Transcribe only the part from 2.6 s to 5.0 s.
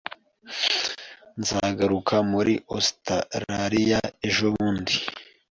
Ositaraliya ejobundi.